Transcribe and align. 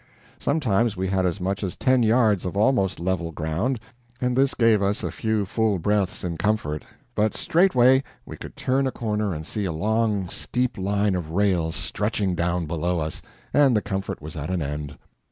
Sometimes 0.39 0.97
we 0.97 1.09
had 1.09 1.27
as 1.27 1.39
much 1.39 1.61
as 1.63 1.75
ten 1.75 2.01
yards 2.01 2.43
of 2.43 2.57
almost 2.57 2.99
level 2.99 3.31
ground, 3.31 3.79
and 4.19 4.35
this 4.35 4.55
gave 4.55 4.81
us 4.81 5.03
a 5.03 5.11
few 5.11 5.45
full 5.45 5.77
breaths 5.77 6.23
in 6.23 6.37
comfort; 6.37 6.83
but 7.13 7.35
straightway 7.35 8.01
we 8.25 8.35
would 8.41 8.55
turn 8.55 8.87
a 8.87 8.91
corner 8.91 9.31
and 9.31 9.45
see 9.45 9.65
a 9.65 9.71
long 9.71 10.27
steep 10.27 10.75
line 10.75 11.13
of 11.13 11.29
rails 11.29 11.75
stretching 11.75 12.33
down 12.33 12.65
below 12.65 12.99
us, 12.99 13.21
and 13.53 13.77
the 13.77 13.81
comfort 13.83 14.23
was 14.23 14.35
at 14.35 14.49
an 14.49 14.63
end. 14.63 14.97